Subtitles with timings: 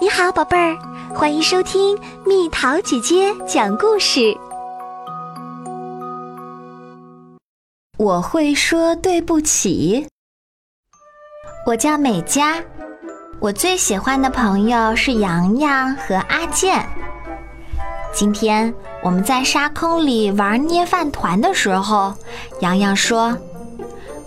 [0.00, 0.78] 你好，宝贝儿，
[1.12, 4.32] 欢迎收听蜜桃姐姐讲故事。
[7.96, 10.06] 我会说对不起。
[11.66, 12.62] 我叫美嘉，
[13.40, 16.88] 我最喜欢的朋友是洋洋和阿健。
[18.14, 18.72] 今天
[19.02, 22.14] 我们在沙坑里玩捏饭团的时候，
[22.60, 23.36] 洋洋说：“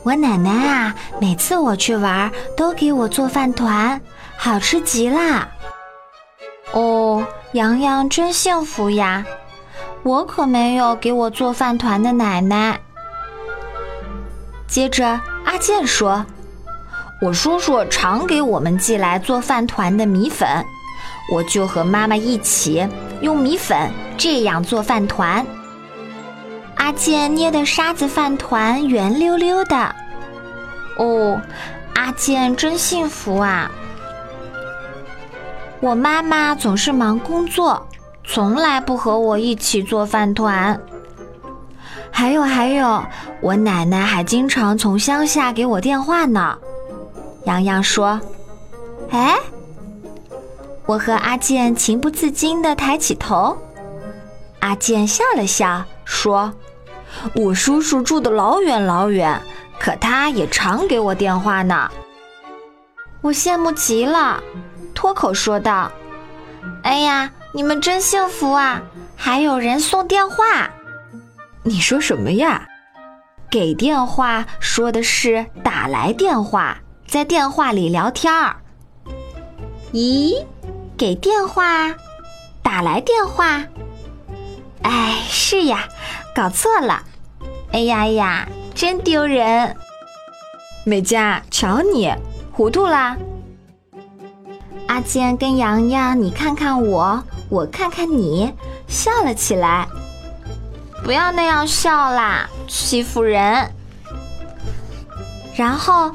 [0.03, 4.01] 我奶奶啊，每次我去玩都给我做饭团，
[4.35, 5.47] 好吃极啦。”
[6.73, 9.25] 哦，洋洋真幸福呀！
[10.03, 12.79] 我可没有给我做饭团的奶奶。
[14.67, 16.25] 接着，阿健说
[17.21, 20.47] ：“我叔叔常给我们寄来做饭团的米粉，
[21.31, 22.87] 我就和妈妈一起
[23.21, 25.45] 用米粉这样做饭团。”
[26.77, 29.95] 阿健捏的沙子饭团圆溜溜的。
[30.97, 31.39] 哦，
[31.93, 33.69] 阿健真幸福啊！
[35.81, 37.87] 我妈妈总是忙工作，
[38.23, 40.79] 从来不和我一起做饭团。
[42.11, 43.03] 还有还有，
[43.41, 46.55] 我奶奶还经常从乡下给我电话呢。
[47.45, 48.21] 洋洋说
[49.09, 49.35] ：“哎。”
[50.85, 53.57] 我和阿健情不自禁地抬起头。
[54.59, 56.53] 阿健笑了笑说
[57.33, 59.41] ：“我叔叔住的老远老远，
[59.79, 61.89] 可他也常给我电话呢。”
[63.21, 64.43] 我羡慕极了。
[65.01, 65.91] 脱口说道
[66.85, 68.83] ：“哎呀，你们真幸福啊！
[69.15, 70.69] 还有人送电话。
[71.63, 72.67] 你说什么呀？
[73.49, 76.77] 给电话说的是打来电话，
[77.07, 78.57] 在电话里聊天儿。
[79.91, 80.45] 咦，
[80.95, 81.95] 给电话，
[82.61, 83.63] 打来电话。
[84.83, 85.87] 哎，是呀，
[86.35, 87.01] 搞错了。
[87.71, 89.75] 哎呀呀，真丢人。
[90.85, 92.13] 美嘉，瞧你，
[92.51, 93.17] 糊涂啦。”
[94.91, 98.53] 阿健跟洋洋，你看看我，我看看你，
[98.89, 99.87] 笑了起来。
[101.01, 103.71] 不要那样笑啦，欺负人。
[105.55, 106.11] 然后，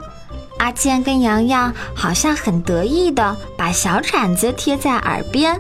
[0.59, 5.59] 阿健跟洋洋好像很得意的把小铲子贴在耳边，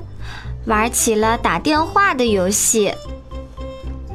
[0.66, 2.92] 玩起了打电话的游戏。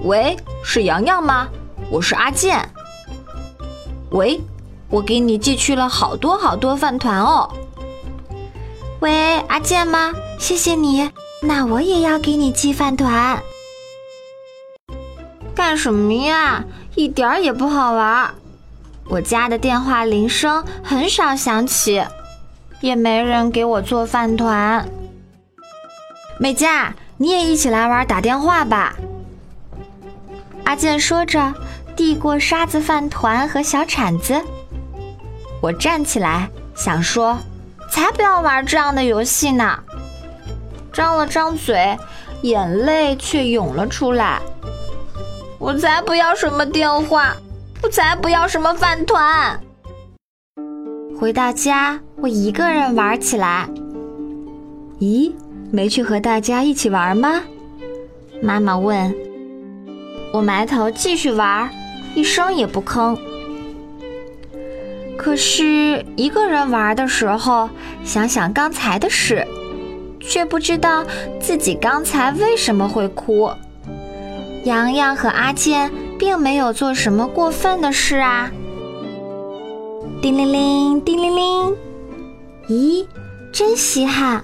[0.03, 1.47] 喂，是洋洋吗？
[1.89, 2.69] 我是阿健。
[4.11, 4.39] 喂，
[4.91, 7.51] 我给你寄去了好多好多饭团哦。
[9.01, 10.13] 喂，阿健吗？
[10.37, 11.09] 谢谢你，
[11.41, 13.41] 那我也要给你寄饭团。
[15.55, 16.63] 干什么呀？
[16.93, 18.31] 一点儿也不好玩。
[19.05, 22.05] 我家的电话铃声很少响起，
[22.79, 24.87] 也没人给我做饭团。
[26.37, 28.95] 美嘉，你也一起来玩打电话吧。
[30.63, 31.51] 阿健说着，
[31.95, 34.39] 递过沙子饭团和小铲子。
[35.59, 37.39] 我站起来，想说。
[37.91, 39.77] 才不要玩这样的游戏呢！
[40.93, 41.97] 张了张嘴，
[42.41, 44.41] 眼泪却涌了出来。
[45.59, 47.35] 我才不要什么电话，
[47.83, 49.59] 我才不要什么饭团。
[51.19, 53.69] 回到家，我一个人玩起来。
[54.99, 55.33] 咦，
[55.69, 57.41] 没去和大家一起玩吗？
[58.41, 59.13] 妈妈问。
[60.33, 61.69] 我埋头继续玩，
[62.15, 63.19] 一声也不吭。
[65.23, 67.69] 可是，一个人玩的时候，
[68.03, 69.45] 想想刚才的事，
[70.19, 71.05] 却不知道
[71.39, 73.51] 自己刚才为什么会哭。
[74.63, 78.49] 洋洋和阿健并没有做什么过分的事啊。
[80.23, 81.75] 叮铃铃，叮铃铃，
[82.67, 83.05] 咦，
[83.53, 84.43] 真稀罕，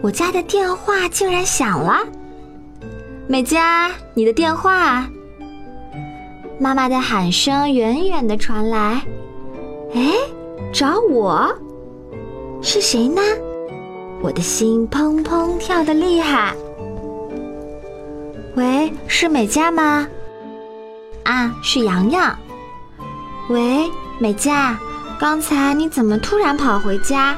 [0.00, 2.06] 我家的电话竟然响了。
[3.26, 5.08] 美嘉，你的电话。
[6.60, 9.02] 妈妈的喊声远远的传来。
[9.94, 10.12] 哎，
[10.72, 11.48] 找我？
[12.62, 13.20] 是谁呢？
[14.22, 16.54] 我的心砰砰跳得厉害。
[18.54, 20.06] 喂，是美嘉吗？
[21.24, 22.38] 啊，是洋洋。
[23.48, 24.78] 喂，美嘉，
[25.18, 27.36] 刚才你怎么突然跑回家？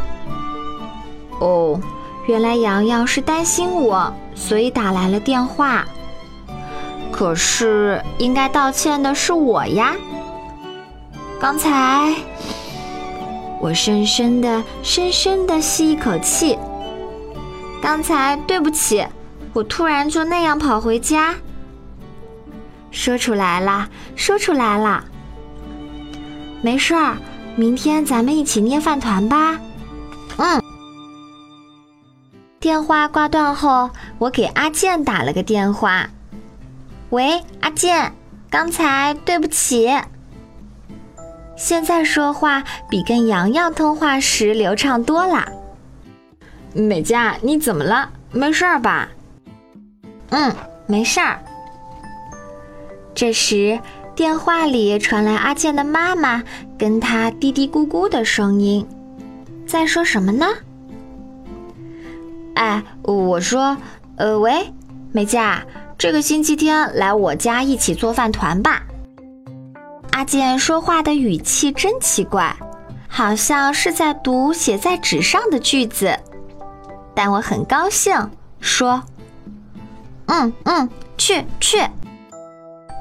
[1.41, 1.81] 哦，
[2.27, 5.85] 原来洋洋是担心我，所以打来了电话。
[7.11, 9.95] 可是应该道歉的是我呀。
[11.45, 12.15] 刚才，
[13.61, 16.59] 我深深的、深深的吸一口气。
[17.83, 19.07] 刚才对不起，
[19.53, 21.35] 我突然就那样跑回家。
[22.91, 23.87] 说出来了，
[24.17, 25.05] 说出来了。
[26.63, 27.19] 没事儿，
[27.57, 29.61] 明天咱们一起捏饭团吧。
[30.39, 30.63] 嗯。
[32.59, 36.09] 电话挂断后，我给阿健打了个电话。
[37.11, 38.15] 喂，阿健，
[38.49, 39.91] 刚才对不起。
[41.57, 45.47] 现在说话比跟洋洋通话时流畅多了。
[46.73, 48.11] 美嘉，你怎么了？
[48.33, 49.09] 没事儿吧？
[50.31, 50.53] 嗯，
[50.87, 51.39] 没事儿。
[53.15, 53.79] 这时，
[54.17, 56.43] 电话里传来阿健的妈妈
[56.77, 58.85] 跟他嘀嘀咕咕的声音，
[59.67, 60.47] 在说什么呢？
[62.57, 63.77] 哎，我说，
[64.17, 64.73] 呃，喂，
[65.13, 65.65] 美嘉，
[65.97, 68.83] 这个星期天来我家一起做饭团吧。
[70.15, 72.57] 阿健说话的语气真奇怪，
[73.09, 76.17] 好像是在读写在纸上的句子。
[77.17, 78.31] 但我很高兴，
[78.61, 79.03] 说
[80.27, 80.89] ：“嗯嗯，
[81.19, 81.79] 去去，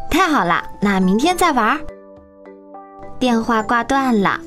[0.09, 1.79] 太好了，那明天再玩。”
[3.19, 4.39] 电话挂断了。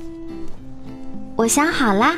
[1.37, 2.17] 我想好啦，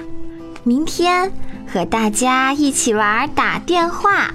[0.64, 1.32] 明天
[1.72, 4.34] 和大家一起玩打电话。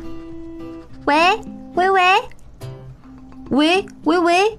[1.06, 1.40] 喂
[1.74, 2.02] 喂喂，
[3.50, 4.58] 喂喂喂。